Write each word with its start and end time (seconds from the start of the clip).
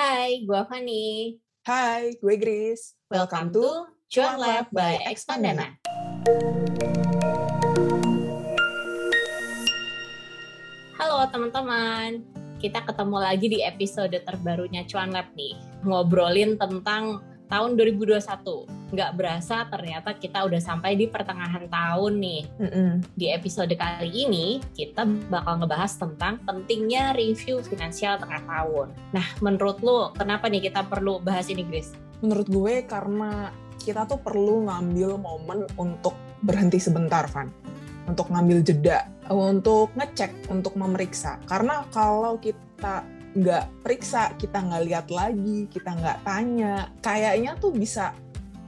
Hai, 0.00 0.48
gue 0.48 0.56
Fani. 0.64 1.36
Hai, 1.68 2.16
gue 2.24 2.40
Grace. 2.40 2.96
Welcome, 3.12 3.52
to 3.52 3.84
Cuan 4.08 4.40
Lab 4.40 4.72
by 4.72 4.96
Expandana. 5.04 5.76
Halo 10.96 11.28
teman-teman, 11.28 12.24
kita 12.64 12.80
ketemu 12.80 13.16
lagi 13.20 13.46
di 13.52 13.60
episode 13.60 14.16
terbarunya 14.24 14.88
Cuan 14.88 15.12
Lab 15.12 15.36
nih. 15.36 15.60
Ngobrolin 15.84 16.56
tentang 16.56 17.20
tahun 17.52 17.76
2021. 17.76 18.79
Nggak 18.90 19.10
berasa 19.14 19.66
ternyata 19.70 20.18
kita 20.18 20.42
udah 20.42 20.58
sampai 20.58 20.98
di 20.98 21.06
pertengahan 21.06 21.70
tahun 21.70 22.12
nih. 22.18 22.42
Mm-mm. 22.58 22.90
Di 23.14 23.30
episode 23.30 23.70
kali 23.78 24.10
ini, 24.10 24.58
kita 24.74 25.06
bakal 25.30 25.62
ngebahas 25.62 25.94
tentang 25.94 26.42
pentingnya 26.42 27.14
review 27.14 27.62
finansial 27.62 28.18
tengah 28.18 28.42
tahun. 28.42 28.90
Nah, 29.14 29.26
menurut 29.38 29.78
lo, 29.80 30.10
kenapa 30.18 30.50
nih 30.50 30.70
kita 30.70 30.82
perlu 30.90 31.22
bahas 31.22 31.46
ini, 31.46 31.62
Grace? 31.62 31.94
Menurut 32.18 32.50
gue 32.50 32.74
karena 32.84 33.54
kita 33.78 34.04
tuh 34.10 34.18
perlu 34.18 34.66
ngambil 34.66 35.16
momen 35.16 35.70
untuk 35.78 36.18
berhenti 36.42 36.82
sebentar, 36.82 37.30
Van. 37.30 37.46
Untuk 38.10 38.26
ngambil 38.26 38.66
jeda, 38.66 39.06
untuk 39.30 39.94
ngecek, 39.94 40.50
untuk 40.50 40.74
memeriksa. 40.74 41.38
Karena 41.46 41.86
kalau 41.94 42.42
kita 42.42 43.06
nggak 43.38 43.86
periksa, 43.86 44.34
kita 44.34 44.58
nggak 44.58 44.82
lihat 44.90 45.06
lagi, 45.14 45.70
kita 45.70 45.94
nggak 45.94 46.26
tanya, 46.26 46.90
kayaknya 46.98 47.54
tuh 47.62 47.70
bisa 47.70 48.10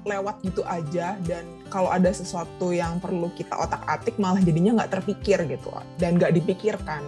lewat 0.02 0.42
gitu 0.42 0.66
aja 0.66 1.14
dan 1.22 1.46
kalau 1.70 1.90
ada 1.90 2.10
sesuatu 2.10 2.74
yang 2.74 2.98
perlu 2.98 3.30
kita 3.38 3.54
otak-atik 3.54 4.18
malah 4.18 4.42
jadinya 4.42 4.82
nggak 4.82 5.00
terpikir 5.00 5.38
gitu 5.46 5.70
dan 5.98 6.18
nggak 6.18 6.34
dipikirkan. 6.42 7.02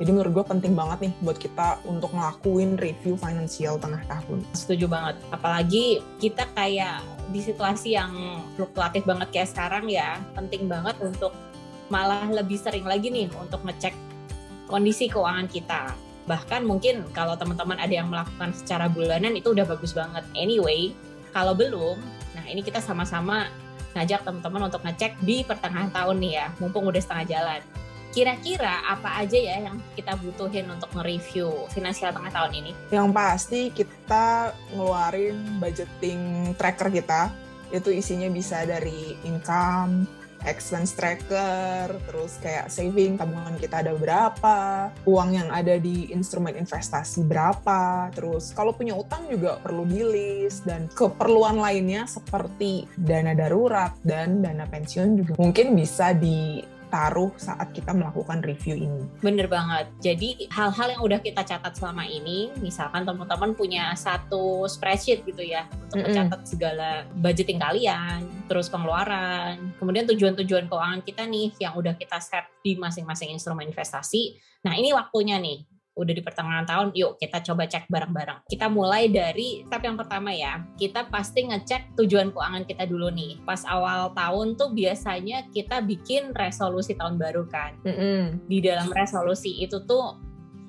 Jadi 0.00 0.16
menurut 0.16 0.32
gue 0.32 0.46
penting 0.48 0.72
banget 0.72 0.98
nih 1.08 1.12
buat 1.20 1.36
kita 1.36 1.84
untuk 1.84 2.16
ngelakuin 2.16 2.80
review 2.80 3.20
finansial 3.20 3.76
tengah 3.76 4.00
tahun. 4.08 4.40
Setuju 4.56 4.88
banget. 4.88 5.20
Apalagi 5.28 6.00
kita 6.16 6.48
kayak 6.56 7.04
di 7.28 7.44
situasi 7.44 8.00
yang 8.00 8.40
fluktuatif 8.56 9.04
banget 9.04 9.28
kayak 9.28 9.52
sekarang 9.52 9.92
ya, 9.92 10.16
penting 10.32 10.72
banget 10.72 10.96
untuk 11.04 11.36
malah 11.92 12.24
lebih 12.32 12.56
sering 12.56 12.88
lagi 12.88 13.12
nih 13.12 13.28
untuk 13.36 13.60
ngecek 13.60 13.92
kondisi 14.72 15.04
keuangan 15.12 15.44
kita. 15.52 15.92
Bahkan 16.24 16.64
mungkin 16.64 17.04
kalau 17.12 17.36
teman-teman 17.36 17.76
ada 17.76 17.92
yang 17.92 18.08
melakukan 18.08 18.56
secara 18.56 18.88
bulanan 18.88 19.36
itu 19.36 19.52
udah 19.52 19.68
bagus 19.68 19.92
banget. 19.92 20.24
Anyway, 20.32 20.96
kalau 21.36 21.52
belum, 21.52 22.00
nah 22.40 22.48
ini 22.48 22.64
kita 22.64 22.80
sama-sama 22.80 23.52
ngajak 23.92 24.24
teman-teman 24.24 24.72
untuk 24.72 24.80
ngecek 24.80 25.20
di 25.20 25.44
pertengahan 25.44 25.92
tahun 25.92 26.16
nih 26.24 26.32
ya, 26.40 26.46
mumpung 26.56 26.88
udah 26.88 27.02
setengah 27.02 27.26
jalan. 27.28 27.60
Kira-kira 28.10 28.82
apa 28.90 29.22
aja 29.22 29.38
ya 29.38 29.70
yang 29.70 29.76
kita 29.94 30.18
butuhin 30.18 30.66
untuk 30.66 30.90
nge-review 30.96 31.68
finansial 31.70 32.10
tengah 32.10 32.32
tahun 32.32 32.52
ini? 32.58 32.72
Yang 32.90 33.08
pasti 33.14 33.60
kita 33.70 34.50
ngeluarin 34.74 35.60
budgeting 35.62 36.54
tracker 36.58 36.90
kita, 36.90 37.30
itu 37.70 37.94
isinya 37.94 38.26
bisa 38.32 38.66
dari 38.66 39.14
income, 39.22 40.10
expense 40.48 40.96
tracker, 40.96 41.92
terus 42.08 42.40
kayak 42.40 42.72
saving 42.72 43.20
tabungan 43.20 43.56
kita 43.60 43.84
ada 43.84 43.92
berapa, 43.92 44.88
uang 45.04 45.30
yang 45.36 45.48
ada 45.52 45.76
di 45.76 46.08
instrumen 46.12 46.56
investasi 46.56 47.24
berapa, 47.26 48.08
terus 48.14 48.52
kalau 48.56 48.72
punya 48.72 48.96
utang 48.96 49.28
juga 49.28 49.60
perlu 49.60 49.84
di 49.84 50.00
list 50.00 50.64
dan 50.64 50.88
keperluan 50.92 51.60
lainnya 51.60 52.08
seperti 52.08 52.88
dana 52.96 53.36
darurat 53.36 53.92
dan 54.00 54.40
dana 54.40 54.64
pensiun 54.64 55.08
juga 55.20 55.32
mungkin 55.36 55.76
bisa 55.76 56.16
di 56.16 56.64
taruh 56.90 57.30
saat 57.38 57.70
kita 57.70 57.94
melakukan 57.94 58.42
review 58.42 58.74
ini. 58.74 59.06
Bener 59.22 59.46
banget. 59.46 59.88
Jadi 60.02 60.50
hal-hal 60.50 60.98
yang 60.98 61.02
udah 61.06 61.22
kita 61.22 61.46
catat 61.46 61.78
selama 61.78 62.04
ini, 62.04 62.50
misalkan 62.58 63.06
teman-teman 63.06 63.54
punya 63.54 63.94
satu 63.94 64.66
spreadsheet 64.66 65.22
gitu 65.22 65.40
ya 65.40 65.70
untuk 65.86 66.02
Mm-mm. 66.02 66.10
mencatat 66.10 66.40
segala 66.44 67.06
budgeting 67.22 67.62
kalian, 67.62 68.26
terus 68.50 68.66
pengeluaran, 68.66 69.72
kemudian 69.78 70.04
tujuan-tujuan 70.10 70.66
keuangan 70.66 71.00
kita 71.06 71.24
nih 71.24 71.54
yang 71.62 71.78
udah 71.78 71.94
kita 71.94 72.18
set 72.18 72.50
di 72.60 72.74
masing-masing 72.74 73.30
instrumen 73.30 73.70
investasi. 73.70 74.36
Nah 74.66 74.74
ini 74.74 74.90
waktunya 74.90 75.38
nih. 75.38 75.64
Udah 76.00 76.16
di 76.16 76.24
pertengahan 76.24 76.64
tahun, 76.64 76.96
yuk 76.96 77.20
kita 77.20 77.44
coba 77.44 77.68
cek 77.68 77.92
bareng-bareng. 77.92 78.48
Kita 78.48 78.72
mulai 78.72 79.12
dari 79.12 79.68
step 79.68 79.84
yang 79.84 80.00
pertama 80.00 80.32
ya. 80.32 80.64
Kita 80.80 81.12
pasti 81.12 81.44
ngecek 81.44 82.00
tujuan 82.00 82.32
keuangan 82.32 82.64
kita 82.64 82.88
dulu 82.88 83.12
nih. 83.12 83.36
Pas 83.44 83.60
awal 83.68 84.16
tahun 84.16 84.56
tuh 84.56 84.72
biasanya 84.72 85.44
kita 85.52 85.84
bikin 85.84 86.32
resolusi 86.32 86.96
tahun 86.96 87.20
baru 87.20 87.44
kan 87.46 87.76
Mm-mm. 87.84 88.48
di 88.48 88.64
dalam 88.64 88.88
resolusi 88.88 89.60
itu 89.60 89.82
tuh 89.84 90.16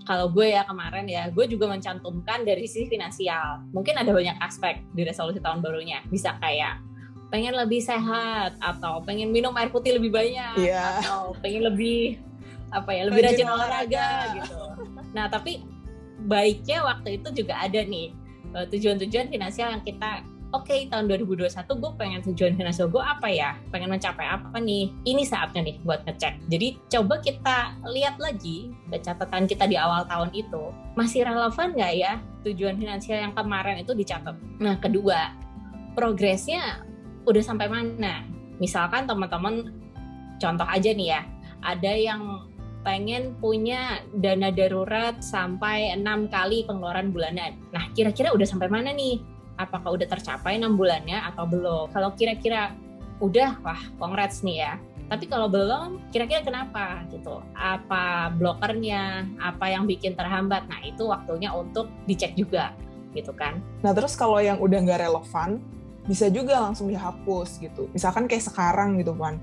kalau 0.03 0.27
gue 0.27 0.49
ya 0.49 0.65
kemarin 0.65 1.05
ya 1.05 1.29
gue 1.29 1.45
juga 1.45 1.69
mencantumkan 1.69 2.41
dari 2.41 2.65
sisi 2.65 2.89
finansial 2.89 3.61
mungkin 3.69 3.95
ada 4.01 4.09
banyak 4.09 4.33
aspek 4.41 4.81
di 4.91 5.05
resolusi 5.05 5.37
tahun 5.37 5.61
barunya 5.61 6.01
bisa 6.09 6.35
kayak 6.41 6.81
pengen 7.29 7.53
lebih 7.55 7.79
sehat 7.79 8.57
atau 8.59 8.99
pengen 9.05 9.29
minum 9.29 9.53
air 9.55 9.69
putih 9.71 9.95
lebih 9.95 10.11
banyak 10.11 10.67
Iya. 10.67 11.05
atau 11.05 11.31
pengen 11.39 11.69
lebih 11.69 12.17
apa 12.71 12.91
ya 12.91 13.03
lebih 13.07 13.21
Rajin 13.23 13.35
rajin 13.35 13.47
olahraga 13.47 14.07
olahraga. 14.09 14.35
gitu 14.41 14.59
nah 15.11 15.27
tapi 15.27 15.63
baiknya 16.27 16.85
waktu 16.85 17.19
itu 17.19 17.43
juga 17.43 17.57
ada 17.59 17.81
nih 17.81 18.13
eh, 18.55 18.65
tujuan-tujuan 18.71 19.27
finansial 19.31 19.73
yang 19.73 19.83
kita 19.83 20.23
Oke, 20.51 20.91
tahun 20.91 21.07
2021 21.07 21.47
gue 21.63 21.91
pengen 21.95 22.19
tujuan 22.27 22.59
finansial 22.59 22.91
gue 22.91 22.99
apa 22.99 23.31
ya? 23.31 23.55
Pengen 23.71 23.87
mencapai 23.87 24.27
apa 24.27 24.59
nih? 24.59 24.91
Ini 25.07 25.23
saatnya 25.23 25.63
nih 25.63 25.79
buat 25.87 26.03
ngecek. 26.03 26.51
Jadi 26.51 26.75
coba 26.91 27.23
kita 27.23 27.79
lihat 27.87 28.19
lagi 28.19 28.67
ke 28.91 28.99
catatan 28.99 29.47
kita 29.47 29.63
di 29.63 29.79
awal 29.79 30.03
tahun 30.11 30.27
itu. 30.35 30.75
Masih 30.99 31.23
relevan 31.23 31.71
nggak 31.71 31.93
ya 31.95 32.19
tujuan 32.43 32.75
finansial 32.75 33.23
yang 33.23 33.31
kemarin 33.31 33.79
itu 33.79 33.95
dicatat? 33.95 34.35
Nah, 34.59 34.75
kedua, 34.83 35.31
progresnya 35.95 36.83
udah 37.23 37.39
sampai 37.39 37.71
mana? 37.71 38.27
Misalkan 38.59 39.07
teman-teman, 39.07 39.71
contoh 40.35 40.67
aja 40.67 40.91
nih 40.91 41.15
ya, 41.15 41.21
ada 41.63 41.91
yang 41.95 42.50
pengen 42.81 43.37
punya 43.37 44.01
dana 44.17 44.49
darurat 44.49 45.17
sampai 45.21 45.93
enam 45.93 46.25
kali 46.29 46.65
pengeluaran 46.65 47.13
bulanan. 47.13 47.57
Nah, 47.69 47.89
kira-kira 47.93 48.33
udah 48.33 48.47
sampai 48.47 48.69
mana 48.69 48.89
nih? 48.93 49.21
Apakah 49.57 49.93
udah 49.93 50.09
tercapai 50.09 50.57
enam 50.57 50.73
bulannya 50.73 51.21
atau 51.33 51.45
belum? 51.45 51.93
Kalau 51.93 52.13
kira-kira 52.17 52.73
udah, 53.21 53.61
wah, 53.61 53.81
congrats 54.01 54.41
nih 54.41 54.65
ya. 54.65 54.73
Tapi 55.11 55.27
kalau 55.27 55.51
belum, 55.51 55.99
kira-kira 56.09 56.41
kenapa 56.41 57.03
gitu? 57.11 57.43
Apa 57.53 58.33
blokernya? 58.33 59.27
Apa 59.37 59.69
yang 59.69 59.85
bikin 59.85 60.17
terhambat? 60.17 60.65
Nah, 60.71 60.79
itu 60.81 61.05
waktunya 61.05 61.51
untuk 61.53 61.91
dicek 62.07 62.33
juga, 62.33 62.73
gitu 63.11 63.35
kan? 63.35 63.59
Nah 63.83 63.91
terus 63.91 64.15
kalau 64.15 64.39
yang 64.39 64.57
udah 64.57 64.79
nggak 64.81 65.03
relevan, 65.03 65.59
bisa 66.07 66.31
juga 66.31 66.63
langsung 66.63 66.89
dihapus 66.89 67.61
gitu. 67.61 67.91
Misalkan 67.93 68.25
kayak 68.25 68.47
sekarang 68.47 68.97
gitu 68.97 69.13
kan. 69.19 69.37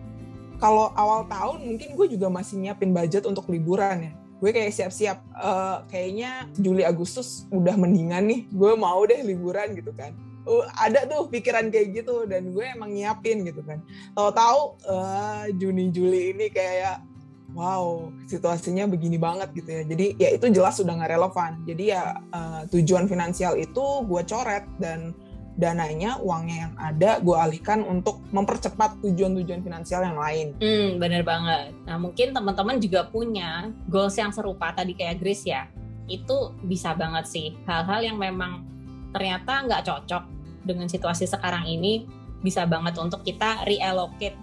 Kalau 0.58 0.90
awal 0.98 1.22
tahun 1.30 1.62
mungkin 1.62 1.94
gue 1.94 2.06
juga 2.18 2.26
masih 2.26 2.58
nyiapin 2.58 2.90
budget 2.90 3.22
untuk 3.30 3.46
liburan 3.46 4.10
ya. 4.10 4.12
Gue 4.38 4.50
kayak 4.54 4.74
siap-siap, 4.74 5.18
eh, 5.22 5.76
kayaknya 5.90 6.46
Juli 6.58 6.82
Agustus 6.82 7.46
udah 7.50 7.74
mendingan 7.74 8.26
nih, 8.26 8.40
gue 8.50 8.72
mau 8.78 9.02
deh 9.06 9.22
liburan 9.22 9.74
gitu 9.74 9.90
kan. 9.94 10.14
Uh, 10.48 10.64
ada 10.80 11.04
tuh 11.04 11.28
pikiran 11.28 11.68
kayak 11.68 11.92
gitu 12.00 12.24
dan 12.24 12.56
gue 12.56 12.64
emang 12.64 12.88
nyiapin 12.88 13.44
gitu 13.44 13.60
kan. 13.60 13.84
Tahu-tahu 14.16 14.80
eh, 14.88 15.44
Juni 15.60 15.92
Juli 15.92 16.32
ini 16.32 16.48
kayak 16.48 17.04
wow 17.52 18.08
situasinya 18.24 18.88
begini 18.88 19.20
banget 19.20 19.52
gitu 19.52 19.68
ya. 19.68 19.82
Jadi 19.84 20.06
ya 20.16 20.28
itu 20.32 20.48
jelas 20.48 20.80
sudah 20.80 20.96
nggak 20.96 21.12
relevan. 21.20 21.52
Jadi 21.68 21.84
ya 21.92 22.16
eh, 22.32 22.62
tujuan 22.72 23.04
finansial 23.04 23.60
itu 23.60 23.84
gue 24.08 24.22
coret 24.24 24.64
dan 24.80 25.12
dananya 25.58 26.22
uangnya 26.22 26.56
yang 26.70 26.74
ada 26.78 27.10
gue 27.18 27.34
alihkan 27.34 27.82
untuk 27.82 28.22
mempercepat 28.30 29.02
tujuan-tujuan 29.02 29.58
finansial 29.58 30.06
yang 30.06 30.14
lain. 30.14 30.54
Hmm, 30.62 31.02
bener 31.02 31.26
banget. 31.26 31.74
Nah, 31.82 31.98
mungkin 31.98 32.30
teman-teman 32.30 32.78
juga 32.78 33.10
punya 33.10 33.74
goals 33.90 34.14
yang 34.14 34.30
serupa 34.30 34.70
tadi 34.70 34.94
kayak 34.94 35.18
Grace 35.18 35.42
ya. 35.42 35.66
Itu 36.06 36.54
bisa 36.62 36.94
banget 36.94 37.26
sih. 37.26 37.58
Hal-hal 37.66 38.06
yang 38.06 38.16
memang 38.22 38.62
ternyata 39.10 39.66
nggak 39.66 39.82
cocok 39.82 40.22
dengan 40.62 40.86
situasi 40.86 41.26
sekarang 41.26 41.66
ini 41.66 42.06
bisa 42.38 42.62
banget 42.62 42.94
untuk 43.02 43.26
kita 43.26 43.66
reallocate 43.66 44.38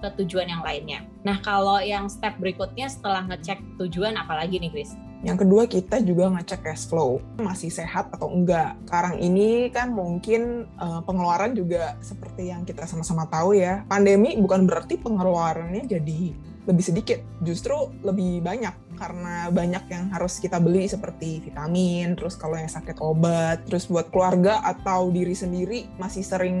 ke 0.00 0.08
tujuan 0.22 0.48
yang 0.48 0.62
lainnya. 0.62 1.02
Nah, 1.26 1.42
kalau 1.42 1.82
yang 1.82 2.06
step 2.06 2.38
berikutnya 2.38 2.86
setelah 2.86 3.26
ngecek 3.26 3.58
tujuan 3.82 4.14
apalagi 4.16 4.62
nih, 4.62 4.70
Grace? 4.70 4.94
Yang 5.20 5.44
kedua 5.44 5.62
kita 5.68 6.00
juga 6.00 6.32
ngecek 6.32 6.64
cash 6.64 6.88
flow 6.88 7.20
masih 7.36 7.68
sehat 7.68 8.08
atau 8.08 8.32
enggak. 8.32 8.76
Sekarang 8.88 9.20
ini 9.20 9.68
kan 9.68 9.92
mungkin 9.92 10.64
eh, 10.64 11.00
pengeluaran 11.04 11.52
juga 11.52 12.00
seperti 12.00 12.48
yang 12.48 12.64
kita 12.64 12.88
sama-sama 12.88 13.28
tahu 13.28 13.52
ya. 13.56 13.84
Pandemi 13.84 14.36
bukan 14.40 14.64
berarti 14.64 14.96
pengeluarannya 14.96 15.84
jadi 15.84 16.20
lebih 16.68 16.84
sedikit, 16.84 17.18
justru 17.40 17.72
lebih 18.04 18.44
banyak 18.44 18.94
karena 19.00 19.48
banyak 19.48 19.88
yang 19.88 20.12
harus 20.12 20.36
kita 20.36 20.60
beli 20.60 20.84
seperti 20.84 21.40
vitamin, 21.40 22.12
terus 22.12 22.36
kalau 22.36 22.60
yang 22.60 22.68
sakit 22.68 23.00
obat, 23.00 23.64
terus 23.64 23.88
buat 23.88 24.12
keluarga 24.12 24.60
atau 24.60 25.08
diri 25.08 25.32
sendiri 25.32 25.88
masih 25.96 26.20
sering 26.20 26.58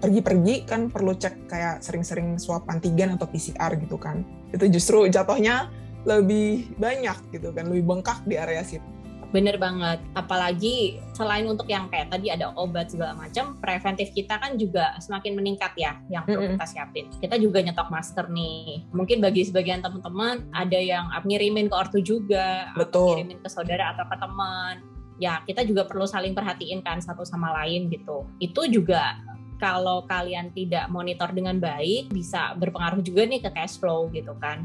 pergi-pergi 0.00 0.64
kan 0.64 0.88
perlu 0.88 1.12
cek 1.12 1.44
kayak 1.44 1.84
sering-sering 1.84 2.40
swab 2.40 2.64
antigen 2.72 3.20
atau 3.20 3.28
PCR 3.28 3.76
gitu 3.76 4.00
kan. 4.00 4.24
Itu 4.48 4.64
justru 4.72 5.04
jatuhnya 5.12 5.68
lebih 6.04 6.76
banyak 6.76 7.16
gitu 7.32 7.52
kan, 7.52 7.68
lebih 7.68 7.84
bengkak 7.84 8.20
di 8.28 8.36
area 8.36 8.64
situ. 8.64 8.84
Bener 9.34 9.58
banget. 9.58 9.98
Apalagi 10.14 11.02
selain 11.10 11.42
untuk 11.50 11.66
yang 11.66 11.90
kayak 11.90 12.14
tadi 12.14 12.30
ada 12.30 12.54
obat 12.54 12.94
segala 12.94 13.18
macam, 13.18 13.58
preventif 13.58 14.14
kita 14.14 14.38
kan 14.38 14.54
juga 14.54 14.94
semakin 15.02 15.34
meningkat 15.34 15.74
ya 15.74 15.98
yang 16.06 16.22
perlu 16.22 16.54
kita 16.54 16.66
siapin. 16.70 17.10
Kita 17.18 17.34
juga 17.42 17.58
nyetok 17.58 17.90
masker 17.90 18.30
nih. 18.30 18.86
Mungkin 18.94 19.18
bagi 19.18 19.42
sebagian 19.42 19.82
teman-teman 19.82 20.46
ada 20.54 20.78
yang 20.78 21.10
ngirimin 21.10 21.66
ke 21.66 21.74
ortu 21.74 21.98
juga, 21.98 22.70
Betul. 22.78 23.18
ngirimin 23.18 23.42
ke 23.42 23.50
saudara 23.50 23.90
atau 23.98 24.06
ke 24.06 24.16
teman. 24.22 24.74
Ya, 25.18 25.42
kita 25.42 25.66
juga 25.66 25.82
perlu 25.82 26.06
saling 26.06 26.30
perhatiin 26.30 26.86
kan 26.86 27.02
satu 27.02 27.26
sama 27.26 27.50
lain 27.58 27.90
gitu. 27.90 28.30
Itu 28.38 28.70
juga 28.70 29.18
kalau 29.58 30.06
kalian 30.06 30.54
tidak 30.54 30.86
monitor 30.94 31.34
dengan 31.34 31.58
baik 31.58 32.14
bisa 32.14 32.54
berpengaruh 32.54 33.02
juga 33.02 33.26
nih 33.26 33.42
ke 33.42 33.50
cash 33.50 33.82
flow 33.82 34.06
gitu 34.14 34.34
kan. 34.38 34.62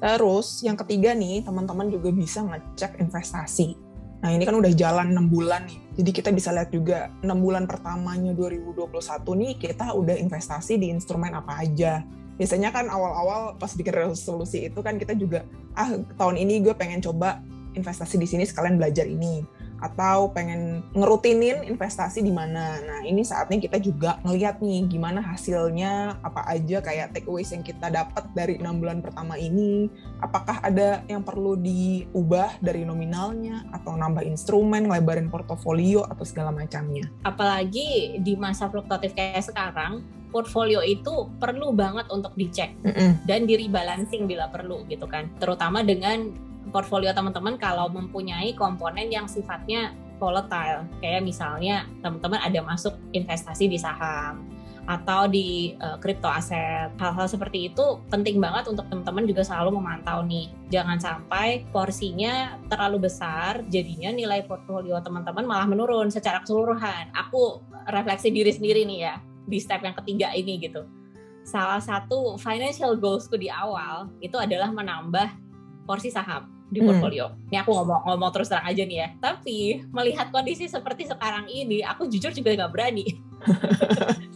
Terus 0.00 0.64
yang 0.64 0.80
ketiga 0.80 1.12
nih, 1.12 1.44
teman-teman 1.44 1.92
juga 1.92 2.08
bisa 2.08 2.40
ngecek 2.40 2.98
investasi. 3.04 3.76
Nah 4.20 4.30
ini 4.32 4.44
kan 4.44 4.56
udah 4.56 4.72
jalan 4.76 5.16
6 5.16 5.32
bulan 5.32 5.64
nih. 5.64 5.80
Jadi 6.00 6.10
kita 6.12 6.30
bisa 6.32 6.52
lihat 6.52 6.68
juga 6.72 7.08
6 7.24 7.28
bulan 7.40 7.64
pertamanya 7.64 8.36
2021 8.36 8.92
nih 9.40 9.52
kita 9.56 9.96
udah 9.96 10.16
investasi 10.16 10.76
di 10.76 10.92
instrumen 10.92 11.32
apa 11.32 11.64
aja. 11.64 12.04
Biasanya 12.36 12.72
kan 12.72 12.88
awal-awal 12.88 13.56
pas 13.56 13.72
bikin 13.72 13.92
resolusi 13.92 14.68
itu 14.68 14.80
kan 14.80 14.96
kita 14.96 15.16
juga 15.16 15.44
ah 15.76 15.88
tahun 16.16 16.36
ini 16.40 16.64
gue 16.64 16.72
pengen 16.76 17.00
coba 17.00 17.40
investasi 17.76 18.16
di 18.20 18.28
sini 18.28 18.44
sekalian 18.44 18.76
belajar 18.80 19.04
ini 19.08 19.44
atau 19.80 20.28
pengen 20.30 20.84
ngerutinin 20.92 21.64
investasi 21.64 22.20
di 22.20 22.30
mana. 22.30 22.78
Nah, 22.80 23.00
ini 23.02 23.24
saatnya 23.24 23.58
kita 23.58 23.80
juga 23.80 24.20
ngeliat 24.22 24.60
nih 24.60 24.86
gimana 24.86 25.24
hasilnya, 25.24 26.20
apa 26.20 26.44
aja 26.46 26.84
kayak 26.84 27.16
takeaways 27.16 27.50
yang 27.50 27.64
kita 27.64 27.88
dapat 27.88 28.24
dari 28.36 28.60
enam 28.60 28.78
bulan 28.78 29.00
pertama 29.00 29.40
ini, 29.40 29.88
apakah 30.20 30.60
ada 30.60 31.00
yang 31.08 31.24
perlu 31.24 31.56
diubah 31.56 32.60
dari 32.60 32.84
nominalnya 32.84 33.64
atau 33.72 33.96
nambah 33.96 34.22
instrumen, 34.24 34.86
lebarin 34.86 35.32
portofolio 35.32 36.04
atau 36.04 36.24
segala 36.28 36.52
macamnya. 36.52 37.08
Apalagi 37.24 38.20
di 38.20 38.36
masa 38.36 38.68
fluktuatif 38.68 39.16
kayak 39.16 39.48
sekarang, 39.48 40.04
portfolio 40.30 40.78
itu 40.80 41.26
perlu 41.42 41.74
banget 41.74 42.06
untuk 42.08 42.30
dicek 42.38 42.70
Mm-mm. 42.86 43.26
dan 43.26 43.44
di 43.50 43.58
rebalancing 43.58 44.30
bila 44.30 44.46
perlu 44.46 44.86
gitu 44.86 45.04
kan. 45.10 45.26
Terutama 45.42 45.82
dengan 45.82 46.49
portfolio 46.68 47.16
teman-teman 47.16 47.56
kalau 47.56 47.88
mempunyai 47.88 48.52
komponen 48.52 49.08
yang 49.08 49.24
sifatnya 49.24 49.96
volatile. 50.20 50.84
Kayak 51.00 51.24
misalnya 51.24 51.88
teman-teman 52.04 52.40
ada 52.44 52.60
masuk 52.60 52.94
investasi 53.16 53.72
di 53.72 53.80
saham 53.80 54.44
atau 54.88 55.30
di 55.30 55.78
uh, 55.80 55.96
crypto 56.02 56.26
aset. 56.28 56.92
Hal-hal 57.00 57.26
seperti 57.30 57.72
itu 57.72 58.00
penting 58.12 58.42
banget 58.42 58.68
untuk 58.68 58.84
teman-teman 58.90 59.24
juga 59.24 59.46
selalu 59.46 59.80
memantau 59.80 60.20
nih. 60.26 60.52
Jangan 60.68 60.98
sampai 60.98 61.64
porsinya 61.70 62.58
terlalu 62.66 63.08
besar, 63.08 63.62
jadinya 63.70 64.10
nilai 64.10 64.44
portfolio 64.44 64.98
teman-teman 64.98 65.46
malah 65.46 65.66
menurun 65.70 66.12
secara 66.12 66.42
keseluruhan. 66.42 67.12
Aku 67.14 67.62
refleksi 67.88 68.34
diri 68.34 68.50
sendiri 68.50 68.82
nih 68.84 68.98
ya 69.10 69.14
di 69.46 69.58
step 69.58 69.82
yang 69.82 69.94
ketiga 69.94 70.34
ini 70.34 70.58
gitu. 70.58 70.86
Salah 71.46 71.80
satu 71.80 72.36
financial 72.36 72.94
goalsku 73.00 73.34
di 73.34 73.48
awal 73.48 74.12
itu 74.20 74.36
adalah 74.36 74.68
menambah 74.70 75.49
porsi 75.84 76.12
saham 76.12 76.46
di 76.70 76.78
Hmm. 76.78 76.86
portfolio. 76.86 77.34
Ini 77.50 77.66
aku 77.66 77.74
ngomong 77.74 78.06
ngomong 78.06 78.30
terus 78.30 78.46
terang 78.46 78.66
aja 78.66 78.82
nih 78.86 78.98
ya. 79.02 79.08
Tapi 79.18 79.58
melihat 79.90 80.30
kondisi 80.30 80.70
seperti 80.70 81.10
sekarang 81.10 81.50
ini, 81.50 81.82
aku 81.82 82.06
jujur 82.06 82.30
juga 82.30 82.54
nggak 82.54 82.72
berani. 82.72 83.06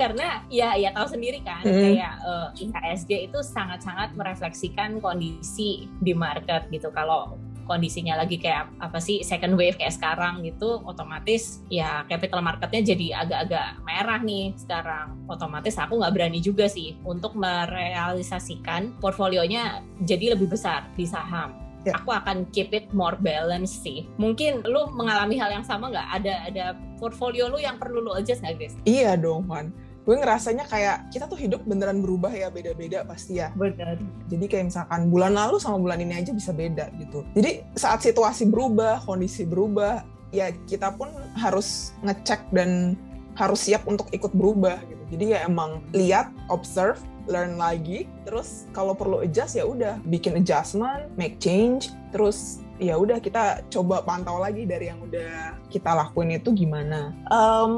Karena 0.00 0.42
ya 0.50 0.74
ya 0.74 0.90
tahu 0.90 1.14
sendiri 1.14 1.44
kan, 1.46 1.62
Hmm. 1.62 1.78
kayak 1.78 2.14
eh, 2.24 2.48
IHSG 2.66 3.30
itu 3.30 3.38
sangat-sangat 3.44 4.16
merefleksikan 4.18 4.98
kondisi 4.98 5.86
di 6.02 6.10
market 6.10 6.66
gitu. 6.72 6.90
Kalau 6.90 7.38
kondisinya 7.70 8.18
lagi 8.18 8.42
kayak 8.42 8.74
apa 8.82 8.98
sih 8.98 9.22
second 9.22 9.54
wave 9.54 9.78
kayak 9.78 9.94
sekarang 9.94 10.42
gitu, 10.42 10.82
otomatis 10.82 11.62
ya 11.70 12.02
capital 12.10 12.42
marketnya 12.42 12.82
jadi 12.82 13.22
agak-agak 13.22 13.78
merah 13.86 14.18
nih 14.18 14.50
sekarang. 14.58 15.14
Otomatis 15.30 15.78
aku 15.78 16.02
nggak 16.02 16.10
berani 16.18 16.42
juga 16.42 16.66
sih 16.66 16.98
untuk 17.06 17.38
merealisasikan 17.38 18.98
portfolionya 18.98 19.86
jadi 20.02 20.34
lebih 20.34 20.50
besar 20.50 20.90
di 20.98 21.06
saham. 21.06 21.54
Ya. 21.86 21.96
Aku 21.96 22.12
akan 22.12 22.44
keep 22.52 22.74
it 22.76 22.92
more 22.92 23.16
balanced 23.16 23.80
sih. 23.80 24.04
Mungkin 24.20 24.66
lu 24.68 24.92
mengalami 24.92 25.40
hal 25.40 25.48
yang 25.48 25.64
sama 25.64 25.88
nggak? 25.88 26.08
Ada 26.20 26.34
ada 26.52 26.66
portfolio 27.00 27.48
lu 27.48 27.56
yang 27.56 27.80
perlu 27.80 28.04
lu 28.04 28.12
adjust 28.12 28.44
nggak, 28.44 28.60
Grace? 28.60 28.76
Iya 28.84 29.16
dong, 29.16 29.48
Wan. 29.48 29.72
Gue 30.10 30.18
ngerasanya 30.18 30.66
kayak 30.66 31.14
kita 31.14 31.30
tuh 31.30 31.38
hidup 31.38 31.62
beneran 31.62 32.02
berubah 32.02 32.34
ya, 32.34 32.50
beda-beda 32.50 33.06
pasti 33.06 33.38
ya. 33.38 33.54
Benar. 33.54 33.94
Jadi 34.26 34.44
kayak 34.50 34.74
misalkan 34.74 35.06
bulan 35.06 35.38
lalu 35.38 35.62
sama 35.62 35.78
bulan 35.78 36.02
ini 36.02 36.18
aja 36.18 36.34
bisa 36.34 36.50
beda 36.50 36.90
gitu. 36.98 37.22
Jadi 37.38 37.62
saat 37.78 38.02
situasi 38.02 38.50
berubah, 38.50 39.06
kondisi 39.06 39.46
berubah, 39.46 40.02
ya 40.34 40.50
kita 40.66 40.98
pun 40.98 41.14
harus 41.38 41.94
ngecek 42.02 42.42
dan 42.50 42.98
harus 43.38 43.62
siap 43.62 43.86
untuk 43.86 44.10
ikut 44.10 44.34
berubah 44.34 44.82
gitu. 44.82 45.14
Jadi 45.14 45.24
ya 45.30 45.46
emang 45.46 45.78
lihat, 45.94 46.34
observe, 46.50 46.98
learn 47.30 47.54
lagi, 47.54 48.10
terus 48.26 48.66
kalau 48.74 48.98
perlu 48.98 49.22
adjust 49.22 49.54
ya 49.54 49.62
udah 49.62 50.02
bikin 50.10 50.42
adjustment, 50.42 51.06
make 51.14 51.38
change, 51.38 51.94
terus 52.10 52.58
ya 52.80 52.96
udah 52.96 53.20
kita 53.20 53.60
coba 53.68 54.00
pantau 54.00 54.40
lagi 54.40 54.64
dari 54.64 54.88
yang 54.88 54.98
udah 54.98 55.60
kita 55.68 55.92
lakuin 55.92 56.34
itu 56.34 56.50
gimana. 56.50 57.12
Em, 57.28 57.72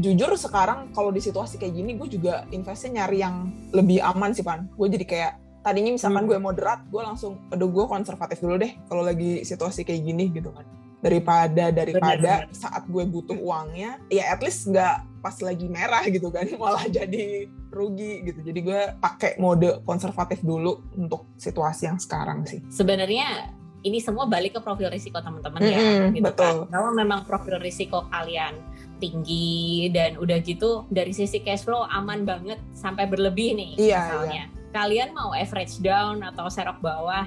jujur 0.00 0.32
sekarang 0.34 0.90
kalau 0.90 1.12
di 1.12 1.20
situasi 1.20 1.56
kayak 1.56 1.74
gini 1.74 1.92
gue 1.94 2.08
juga 2.10 2.48
investnya 2.50 3.04
nyari 3.04 3.20
yang 3.20 3.36
lebih 3.70 4.00
aman 4.00 4.32
sih 4.32 4.40
Pan. 4.40 4.64
Gue 4.72 4.88
jadi 4.88 5.04
kayak 5.04 5.32
tadinya 5.60 5.92
misalkan 5.92 6.24
Hmm. 6.24 6.30
gue 6.30 6.38
moderat, 6.40 6.80
gue 6.86 7.02
langsung, 7.02 7.36
aduh 7.50 7.68
gue 7.68 7.84
konservatif 7.84 8.38
dulu 8.38 8.56
deh 8.56 8.72
kalau 8.86 9.02
lagi 9.02 9.42
situasi 9.42 9.82
kayak 9.82 10.02
gini 10.02 10.32
gitu 10.32 10.50
kan. 10.50 10.64
Daripada 10.96 11.68
daripada 11.70 12.16
Benar-benar. 12.16 12.56
saat 12.56 12.82
gue 12.86 13.04
butuh 13.04 13.36
uangnya, 13.36 14.00
ya 14.08 14.32
at 14.32 14.40
least 14.40 14.66
nggak 14.66 15.20
pas 15.20 15.36
lagi 15.38 15.66
merah 15.66 16.02
gitu 16.06 16.30
kan, 16.30 16.48
malah 16.62 16.86
jadi 16.86 17.46
rugi 17.68 18.24
gitu. 18.24 18.40
Jadi 18.40 18.60
gue 18.62 18.80
pakai 18.96 19.36
mode 19.36 19.82
konservatif 19.82 20.40
dulu 20.40 20.80
untuk 20.94 21.28
situasi 21.36 21.86
yang 21.86 21.98
sekarang 21.98 22.42
sih. 22.42 22.62
Sebenarnya 22.70 23.52
ini 23.86 24.02
semua 24.02 24.26
balik 24.26 24.58
ke 24.58 24.60
profil 24.60 24.90
risiko 24.90 25.22
teman-teman 25.22 25.62
ya, 25.62 25.78
Mm-mm, 25.78 26.10
gitu 26.18 26.26
betul. 26.26 26.66
kan. 26.66 26.74
Kalau 26.74 26.90
memang 26.90 27.22
profil 27.22 27.62
risiko 27.62 28.02
kalian 28.10 28.58
tinggi 28.98 29.86
dan 29.94 30.18
udah 30.18 30.42
gitu 30.42 30.88
dari 30.90 31.14
sisi 31.14 31.38
cash 31.44 31.62
flow 31.62 31.86
aman 31.86 32.26
banget 32.26 32.58
sampai 32.74 33.06
berlebih 33.06 33.54
nih 33.54 33.72
Iya, 33.78 34.00
misalnya. 34.02 34.44
Kalian 34.74 35.14
mau 35.14 35.30
average 35.32 35.78
down 35.80 36.24
atau 36.26 36.50
serok 36.50 36.82
bawah 36.82 37.24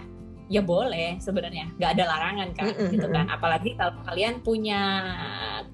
ya 0.50 0.65
boleh 0.65 1.21
sebenarnya 1.21 1.69
nggak 1.77 1.91
ada 1.94 2.03
larangan 2.09 2.50
kan 2.57 2.73
Mm-mm, 2.73 2.89
gitu 2.89 3.06
kan 3.13 3.29
apalagi 3.29 3.77
kalau 3.77 3.94
kalian 4.01 4.41
punya 4.41 4.81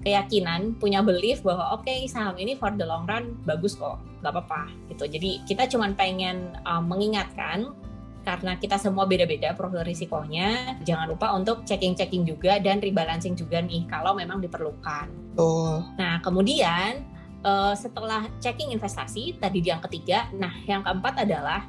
keyakinan 0.04 0.76
punya 0.76 1.00
belief 1.00 1.40
bahwa 1.40 1.80
oke 1.80 1.88
saham 2.12 2.36
ini 2.36 2.60
for 2.60 2.68
the 2.76 2.84
long 2.84 3.08
run 3.08 3.32
bagus 3.48 3.72
kok 3.72 3.96
nggak 4.20 4.36
apa-apa 4.36 4.68
gitu 4.92 5.08
jadi 5.08 5.40
kita 5.48 5.64
cuman 5.72 5.96
pengen 5.96 6.52
um, 6.68 6.84
mengingatkan 6.92 7.72
karena 8.26 8.58
kita 8.58 8.74
semua 8.74 9.06
beda-beda 9.06 9.54
profil 9.54 9.86
risikonya 9.86 10.74
jangan 10.82 11.06
lupa 11.06 11.30
untuk 11.38 11.62
checking-checking 11.62 12.26
juga 12.26 12.58
dan 12.58 12.82
rebalancing 12.82 13.38
juga 13.38 13.62
nih 13.62 13.86
kalau 13.86 14.18
memang 14.18 14.42
diperlukan 14.42 15.06
Tuh. 15.36 15.84
Nah, 16.00 16.18
kemudian 16.24 17.04
eh, 17.46 17.74
setelah 17.76 18.26
checking 18.42 18.72
investasi 18.74 19.36
tadi 19.38 19.62
di 19.62 19.68
yang 19.68 19.84
ketiga, 19.84 20.26
nah 20.34 20.50
yang 20.64 20.82
keempat 20.82 21.28
adalah 21.28 21.62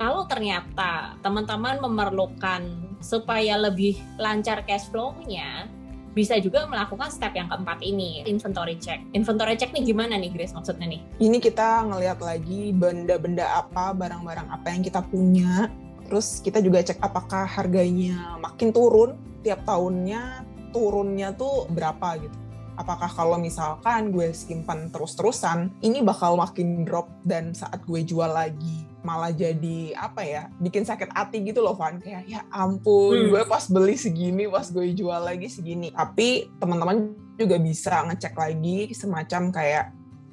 kalau 0.00 0.24
ternyata 0.24 1.20
teman-teman 1.20 1.76
memerlukan 1.84 2.64
supaya 3.04 3.60
lebih 3.60 4.00
lancar 4.16 4.64
cash 4.64 4.88
flow-nya, 4.88 5.68
bisa 6.16 6.40
juga 6.40 6.64
melakukan 6.64 7.12
step 7.12 7.36
yang 7.36 7.52
keempat 7.52 7.84
ini, 7.84 8.24
inventory 8.24 8.80
check. 8.80 9.04
Inventory 9.12 9.60
check 9.60 9.76
nih 9.76 9.92
gimana 9.92 10.16
nih 10.16 10.32
Grace 10.32 10.56
maksudnya 10.56 10.88
nih? 10.88 11.00
Ini 11.20 11.38
kita 11.38 11.84
ngelihat 11.86 12.18
lagi 12.24 12.72
benda-benda 12.72 13.44
apa, 13.60 13.92
barang-barang 13.92 14.48
apa 14.48 14.66
yang 14.72 14.82
kita 14.82 15.04
punya. 15.04 15.68
Terus 16.10 16.42
kita 16.42 16.58
juga 16.58 16.82
cek 16.82 16.98
apakah 16.98 17.46
harganya 17.46 18.34
makin 18.42 18.74
turun 18.74 19.14
tiap 19.46 19.62
tahunnya, 19.62 20.42
turunnya 20.74 21.32
tuh 21.38 21.70
berapa 21.70 22.18
gitu. 22.18 22.34
Apakah 22.74 23.12
kalau 23.12 23.36
misalkan 23.36 24.08
gue 24.08 24.32
simpan 24.32 24.88
terus-terusan, 24.88 25.68
ini 25.84 26.00
bakal 26.00 26.34
makin 26.40 26.82
drop 26.88 27.12
dan 27.28 27.52
saat 27.52 27.84
gue 27.84 28.00
jual 28.02 28.26
lagi 28.26 28.88
malah 29.00 29.32
jadi 29.32 29.96
apa 29.96 30.24
ya, 30.24 30.42
bikin 30.60 30.84
sakit 30.84 31.12
hati 31.12 31.44
gitu 31.44 31.60
loh 31.60 31.76
Van. 31.76 32.00
Kayak 32.00 32.24
ya 32.28 32.40
ampun, 32.52 33.16
Hmm. 33.16 33.30
gue 33.32 33.42
pas 33.48 33.64
beli 33.68 33.96
segini, 33.96 34.48
pas 34.48 34.64
gue 34.64 34.92
jual 34.92 35.20
lagi 35.20 35.48
segini. 35.48 35.92
Tapi 35.92 36.48
teman-teman 36.56 37.12
juga 37.36 37.56
bisa 37.60 38.04
ngecek 38.08 38.34
lagi 38.36 38.92
semacam 38.92 39.42
kayak 39.52 39.86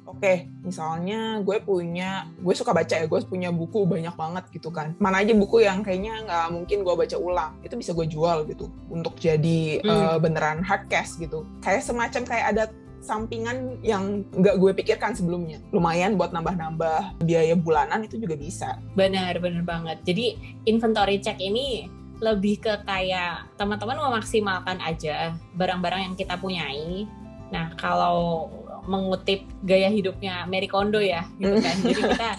oke 0.08 0.34
misalnya 0.64 1.44
gue 1.44 1.60
punya 1.60 2.24
gue 2.40 2.54
suka 2.56 2.72
baca 2.72 2.96
ya 2.96 3.04
gue 3.04 3.20
punya 3.28 3.52
buku 3.52 3.84
banyak 3.84 4.16
banget 4.16 4.44
gitu 4.50 4.72
kan 4.72 4.96
mana 4.96 5.20
aja 5.20 5.36
buku 5.36 5.62
yang 5.62 5.84
kayaknya 5.84 6.24
nggak 6.24 6.46
mungkin 6.48 6.78
gue 6.80 6.94
baca 6.96 7.16
ulang 7.20 7.52
itu 7.60 7.76
bisa 7.76 7.92
gue 7.92 8.08
jual 8.08 8.48
gitu 8.48 8.72
untuk 8.88 9.14
jadi 9.20 9.80
Hmm. 9.84 10.16
eh, 10.16 10.18
beneran 10.18 10.64
hard 10.64 10.88
cash 10.88 11.20
gitu 11.20 11.44
kayak 11.60 11.84
semacam 11.84 12.22
kayak 12.24 12.46
ada 12.56 12.64
sampingan 12.98 13.78
yang 13.80 14.26
nggak 14.34 14.58
gue 14.58 14.74
pikirkan 14.74 15.14
sebelumnya 15.14 15.62
lumayan 15.70 16.18
buat 16.18 16.34
nambah-nambah 16.34 17.22
biaya 17.22 17.54
bulanan 17.54 18.02
itu 18.02 18.18
juga 18.18 18.34
bisa 18.34 18.82
Benar, 18.98 19.38
benar 19.38 19.62
banget. 19.62 20.02
Jadi 20.02 20.34
inventory 20.66 21.22
check 21.22 21.38
ini 21.38 21.86
lebih 22.18 22.58
ke 22.58 22.74
kayak 22.82 23.46
teman-teman 23.54 23.94
memaksimalkan 24.02 24.82
aja 24.82 25.38
barang-barang 25.54 26.10
yang 26.10 26.14
kita 26.18 26.34
punyai. 26.34 27.06
Nah, 27.54 27.70
kalau 27.78 28.50
mengutip 28.88 29.44
gaya 29.68 29.92
hidupnya 29.92 30.48
Mary 30.48 30.66
Kondo 30.66 30.98
ya, 30.98 31.28
gitu 31.36 31.60
kan. 31.60 31.76
Jadi 31.84 32.02
kita 32.16 32.30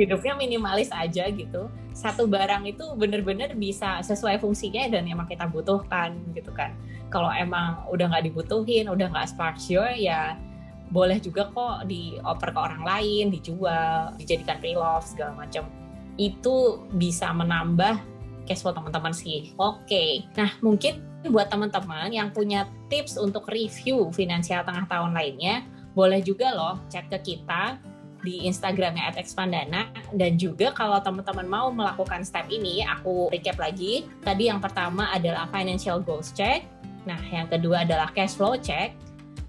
hidupnya 0.00 0.32
minimalis 0.40 0.88
aja 0.88 1.28
gitu. 1.28 1.68
Satu 1.92 2.24
barang 2.24 2.64
itu 2.64 2.96
bener-bener 2.96 3.52
bisa 3.52 4.00
sesuai 4.00 4.40
fungsinya 4.40 4.88
dan 4.88 5.04
emang 5.04 5.28
kita 5.28 5.44
butuhkan 5.44 6.16
gitu 6.32 6.48
kan. 6.56 6.72
Kalau 7.12 7.28
emang 7.28 7.84
udah 7.92 8.08
nggak 8.08 8.32
dibutuhin, 8.32 8.88
udah 8.88 9.12
nggak 9.12 9.28
spark 9.28 9.60
joy 9.60 10.08
ya 10.08 10.40
boleh 10.88 11.20
juga 11.20 11.52
kok 11.52 11.84
dioper 11.84 12.48
ke 12.52 12.58
orang 12.60 12.82
lain, 12.84 13.28
dijual, 13.28 14.16
dijadikan 14.16 14.56
pre-love 14.56 15.04
segala 15.04 15.44
macam. 15.44 15.68
Itu 16.16 16.88
bisa 16.96 17.30
menambah 17.30 18.00
cash 18.48 18.64
flow 18.64 18.72
teman-teman 18.72 19.12
sih. 19.12 19.52
Oke, 19.60 20.24
nah 20.34 20.48
mungkin 20.64 21.04
buat 21.28 21.52
teman-teman 21.52 22.08
yang 22.08 22.32
punya 22.32 22.64
tips 22.88 23.20
untuk 23.20 23.44
review 23.52 24.08
finansial 24.16 24.64
tengah 24.64 24.88
tahun 24.88 25.12
lainnya, 25.12 25.68
boleh 25.92 26.20
juga 26.24 26.52
loh 26.52 26.80
chat 26.88 27.06
ke 27.08 27.18
kita 27.34 27.78
di 28.22 28.44
Instagramnya 28.50 29.14
@expandana 29.14 29.88
dan 30.14 30.34
juga 30.34 30.74
kalau 30.74 30.98
teman-teman 30.98 31.46
mau 31.46 31.68
melakukan 31.70 32.26
step 32.26 32.50
ini, 32.50 32.82
aku 32.82 33.30
recap 33.30 33.56
lagi. 33.62 34.06
Tadi 34.26 34.50
yang 34.50 34.58
pertama 34.58 35.06
adalah 35.14 35.46
financial 35.54 36.02
goals 36.02 36.34
check. 36.34 36.66
Nah, 37.06 37.18
yang 37.30 37.46
kedua 37.46 37.86
adalah 37.86 38.10
cash 38.12 38.34
flow 38.34 38.58
check. 38.58 38.92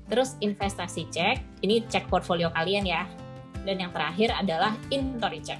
Terus 0.10 0.38
investasi 0.42 1.10
check. 1.10 1.42
Ini 1.62 1.86
cek 1.90 2.10
portfolio 2.10 2.54
kalian 2.54 2.86
ya. 2.86 3.04
Dan 3.66 3.82
yang 3.84 3.92
terakhir 3.92 4.34
adalah 4.34 4.74
inventory 4.90 5.42
check. 5.42 5.60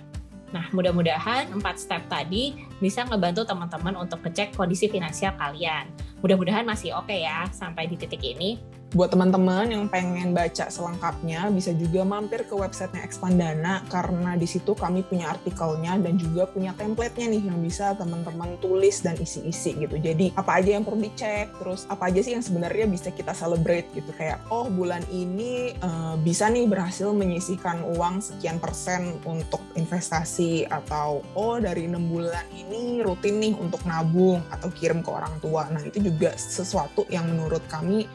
Nah, 0.50 0.66
mudah-mudahan 0.74 1.54
empat 1.54 1.78
step 1.78 2.02
tadi 2.10 2.58
bisa 2.82 3.06
ngebantu 3.06 3.46
teman-teman 3.46 3.94
untuk 4.02 4.26
ngecek 4.26 4.58
kondisi 4.58 4.90
finansial 4.90 5.38
kalian. 5.38 5.86
Mudah-mudahan 6.26 6.66
masih 6.66 6.98
oke 6.98 7.10
okay 7.10 7.26
ya 7.26 7.46
sampai 7.54 7.86
di 7.86 7.96
titik 8.00 8.22
ini. 8.26 8.58
Buat 8.90 9.14
teman-teman 9.14 9.70
yang 9.70 9.86
pengen 9.86 10.34
baca 10.34 10.66
selengkapnya, 10.66 11.54
bisa 11.54 11.70
juga 11.78 12.02
mampir 12.02 12.42
ke 12.50 12.58
websitenya 12.58 13.06
Expandana 13.06 13.86
karena 13.86 14.34
di 14.34 14.50
situ 14.50 14.74
kami 14.74 15.06
punya 15.06 15.30
artikelnya 15.30 16.02
dan 16.02 16.18
juga 16.18 16.50
punya 16.50 16.74
template-nya 16.74 17.30
nih 17.30 17.54
yang 17.54 17.62
bisa 17.62 17.94
teman-teman 17.94 18.58
tulis 18.58 19.06
dan 19.06 19.14
isi-isi 19.22 19.78
gitu. 19.78 19.94
Jadi 19.94 20.34
apa 20.34 20.58
aja 20.58 20.74
yang 20.74 20.82
perlu 20.82 21.06
dicek, 21.06 21.54
terus 21.62 21.86
apa 21.86 22.10
aja 22.10 22.18
sih 22.26 22.34
yang 22.34 22.42
sebenarnya 22.42 22.90
bisa 22.90 23.14
kita 23.14 23.30
celebrate 23.38 23.86
gitu 23.94 24.10
kayak 24.18 24.42
oh 24.50 24.66
bulan 24.74 25.06
ini 25.14 25.78
uh, 25.86 26.18
bisa 26.18 26.50
nih 26.50 26.66
berhasil 26.66 27.14
menyisihkan 27.14 27.86
uang 27.94 28.26
sekian 28.26 28.58
persen 28.58 29.22
untuk 29.22 29.62
investasi 29.78 30.66
atau 30.66 31.22
oh 31.38 31.62
dari 31.62 31.86
enam 31.86 32.10
bulan 32.10 32.42
ini 32.58 33.06
rutin 33.06 33.38
nih 33.38 33.54
untuk 33.54 33.86
nabung 33.86 34.42
atau 34.50 34.74
kirim 34.74 35.06
ke 35.06 35.14
orang 35.14 35.38
tua. 35.38 35.70
Nah 35.70 35.86
itu 35.86 36.02
juga 36.02 36.34
sesuatu 36.34 37.06
yang 37.14 37.30
menurut 37.30 37.62
kami 37.70 38.10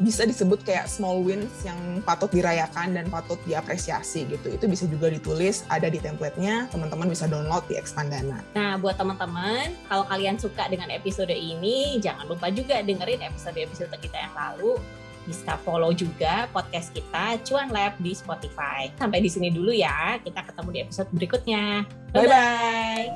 bisa 0.00 0.24
disebut 0.24 0.64
kayak 0.64 0.88
small 0.88 1.20
wins 1.20 1.52
yang 1.62 1.76
patut 2.02 2.32
dirayakan 2.32 2.96
dan 2.96 3.06
patut 3.12 3.36
diapresiasi 3.44 4.24
gitu. 4.32 4.48
Itu 4.48 4.64
bisa 4.66 4.88
juga 4.88 5.12
ditulis, 5.12 5.68
ada 5.68 5.92
di 5.92 6.00
template-nya, 6.00 6.72
teman-teman 6.72 7.12
bisa 7.12 7.28
download 7.28 7.68
di 7.68 7.76
Expandana. 7.76 8.40
Nah, 8.56 8.80
buat 8.80 8.96
teman-teman, 8.96 9.76
kalau 9.86 10.08
kalian 10.08 10.40
suka 10.40 10.66
dengan 10.72 10.88
episode 10.88 11.30
ini, 11.30 12.00
jangan 12.00 12.24
lupa 12.26 12.48
juga 12.48 12.80
dengerin 12.80 13.20
episode-episode 13.28 13.92
kita 14.00 14.16
yang 14.16 14.32
lalu. 14.32 14.80
Bisa 15.28 15.60
follow 15.62 15.92
juga 15.92 16.48
podcast 16.48 16.96
kita 16.96 17.36
Cuan 17.44 17.68
Lab 17.68 17.92
di 18.00 18.16
Spotify. 18.16 18.88
Sampai 18.96 19.20
di 19.20 19.28
sini 19.28 19.52
dulu 19.52 19.68
ya, 19.68 20.16
kita 20.24 20.48
ketemu 20.48 20.68
di 20.72 20.80
episode 20.88 21.12
berikutnya. 21.12 21.84
Bye-bye! 22.16 23.12